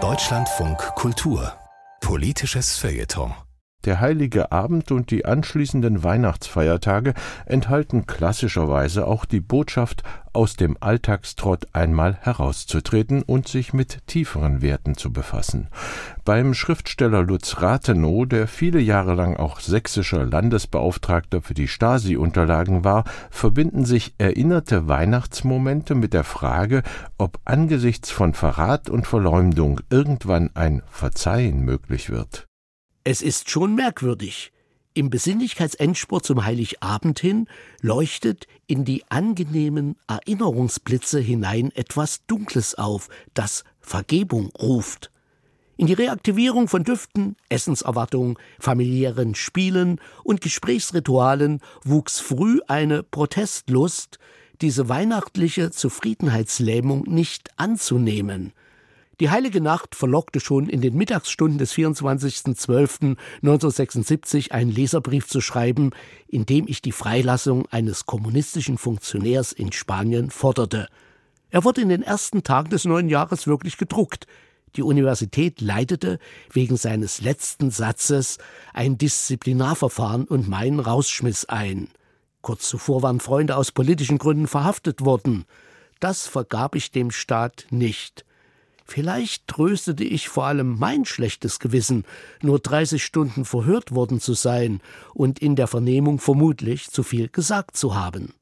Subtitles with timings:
[0.00, 1.54] Deutschlandfunk Kultur.
[2.00, 3.34] Politisches Feuilleton
[3.84, 7.14] der Heilige Abend und die anschließenden Weihnachtsfeiertage
[7.46, 10.02] enthalten klassischerweise auch die Botschaft,
[10.32, 15.68] aus dem Alltagstrott einmal herauszutreten und sich mit tieferen Werten zu befassen.
[16.24, 23.04] Beim Schriftsteller Lutz Rathenow, der viele Jahre lang auch sächsischer Landesbeauftragter für die Stasi-Unterlagen war,
[23.30, 26.82] verbinden sich erinnerte Weihnachtsmomente mit der Frage,
[27.16, 32.47] ob angesichts von Verrat und Verleumdung irgendwann ein Verzeihen möglich wird.
[33.10, 34.52] Es ist schon merkwürdig.
[34.92, 37.48] Im Besinnlichkeitsendspurt zum Heiligabend hin
[37.80, 45.10] leuchtet in die angenehmen Erinnerungsblitze hinein etwas Dunkles auf, das Vergebung ruft.
[45.78, 54.18] In die Reaktivierung von Düften, Essenserwartungen, familiären Spielen und Gesprächsritualen wuchs früh eine Protestlust,
[54.60, 58.52] diese weihnachtliche Zufriedenheitslähmung nicht anzunehmen–
[59.20, 65.90] die heilige Nacht verlockte schon in den Mittagsstunden des 24.12.1976 einen Leserbrief zu schreiben,
[66.28, 70.86] in dem ich die Freilassung eines kommunistischen Funktionärs in Spanien forderte.
[71.50, 74.28] Er wurde in den ersten Tagen des neuen Jahres wirklich gedruckt.
[74.76, 76.20] Die Universität leitete
[76.52, 78.38] wegen seines letzten Satzes
[78.72, 81.88] ein Disziplinarverfahren und meinen Rausschmiss ein.
[82.42, 85.44] Kurz zuvor waren Freunde aus politischen Gründen verhaftet worden.
[85.98, 88.24] Das vergab ich dem Staat nicht.
[88.90, 92.06] Vielleicht tröstete ich vor allem mein schlechtes Gewissen,
[92.40, 94.80] nur 30 Stunden verhört worden zu sein
[95.12, 98.32] und in der Vernehmung vermutlich zu viel gesagt zu haben.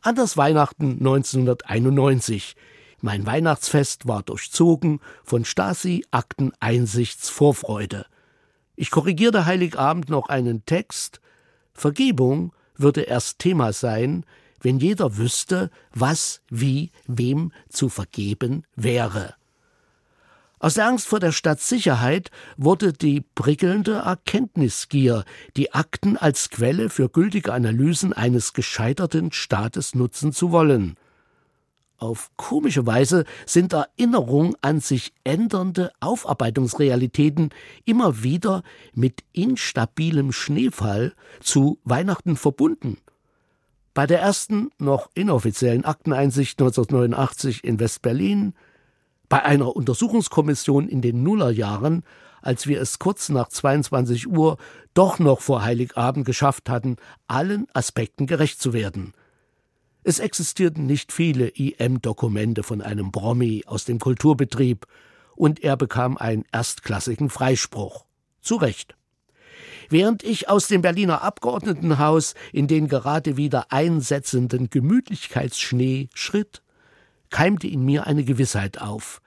[0.00, 2.54] An das Weihnachten 1991.
[3.00, 8.06] Mein Weihnachtsfest war durchzogen von Stasi-Akten-Einsichtsvorfreude.
[8.76, 11.20] Ich korrigierte Heiligabend noch einen Text.
[11.74, 14.24] Vergebung würde erst Thema sein,
[14.60, 19.34] wenn jeder wüsste, was, wie, wem zu vergeben wäre.
[20.60, 25.24] Aus der Angst vor der Stadtsicherheit wurde die prickelnde Erkenntnisgier,
[25.56, 30.96] die Akten als Quelle für gültige Analysen eines gescheiterten Staates nutzen zu wollen.
[31.96, 37.50] Auf komische Weise sind Erinnerungen an sich ändernde Aufarbeitungsrealitäten
[37.84, 38.62] immer wieder
[38.94, 42.98] mit instabilem Schneefall zu Weihnachten verbunden.
[43.94, 48.54] Bei der ersten, noch inoffiziellen Akteneinsicht 1989 in West-Berlin
[49.28, 52.02] bei einer Untersuchungskommission in den Nullerjahren,
[52.40, 54.56] als wir es kurz nach 22 Uhr
[54.94, 56.96] doch noch vor Heiligabend geschafft hatten,
[57.26, 59.12] allen Aspekten gerecht zu werden.
[60.04, 64.86] Es existierten nicht viele IM-Dokumente von einem Brommi aus dem Kulturbetrieb,
[65.38, 68.04] und er bekam einen erstklassigen Freispruch.
[68.40, 68.96] Zu Recht.
[69.88, 76.62] Während ich aus dem Berliner Abgeordnetenhaus in den gerade wieder einsetzenden Gemütlichkeitsschnee schritt,
[77.30, 79.20] keimte in mir eine Gewissheit auf.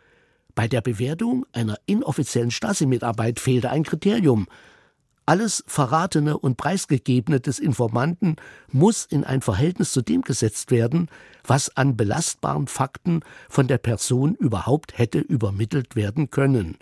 [0.56, 4.48] Bei der Bewertung einer inoffiziellen Stasi-Mitarbeit fehlte ein Kriterium.
[5.26, 8.36] Alles Verratene und Preisgegebene des Informanten
[8.68, 11.10] muss in ein Verhältnis zu dem gesetzt werden,
[11.46, 16.78] was an belastbaren Fakten von der Person überhaupt hätte übermittelt werden können.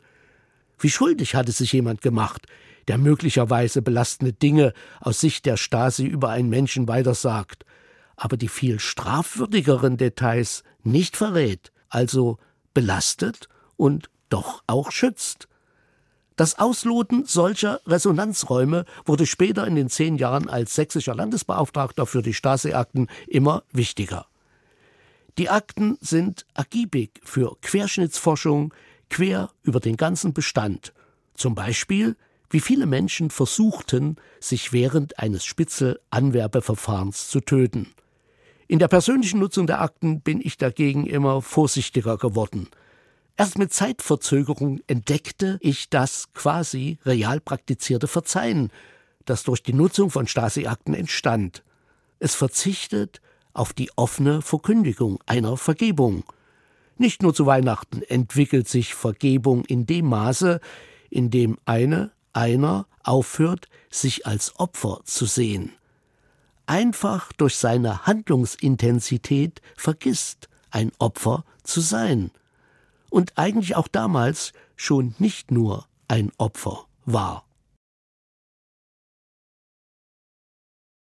[0.80, 2.48] Wie schuldig hatte sich jemand gemacht,
[2.88, 7.66] der möglicherweise belastende Dinge aus Sicht der Stasi über einen Menschen weitersagt,
[8.16, 12.38] aber die viel strafwürdigeren Details nicht verrät, also
[12.74, 15.48] belastet und doch auch schützt.
[16.36, 22.34] Das Ausloten solcher Resonanzräume wurde später in den zehn Jahren als sächsischer Landesbeauftragter für die
[22.34, 24.28] Stasi-Akten immer wichtiger.
[25.38, 28.74] Die Akten sind ergiebig für Querschnittsforschung
[29.10, 30.94] quer über den ganzen Bestand.
[31.34, 32.16] Zum Beispiel,
[32.50, 37.94] wie viele Menschen versuchten, sich während eines Spitzel-Anwerbeverfahrens zu töten.
[38.72, 42.68] In der persönlichen Nutzung der Akten bin ich dagegen immer vorsichtiger geworden.
[43.36, 48.70] Erst mit Zeitverzögerung entdeckte ich das quasi real praktizierte Verzeihen,
[49.26, 51.64] das durch die Nutzung von Stasi-Akten entstand.
[52.20, 53.22] Es verzichtet
[53.54, 56.24] auf die offene Verkündigung einer Vergebung.
[56.96, 60.60] Nicht nur zu Weihnachten entwickelt sich Vergebung in dem Maße,
[61.10, 65.72] in dem eine, einer aufhört, sich als Opfer zu sehen
[66.70, 72.30] einfach durch seine Handlungsintensität vergisst, ein Opfer zu sein.
[73.10, 77.44] Und eigentlich auch damals schon nicht nur ein Opfer war.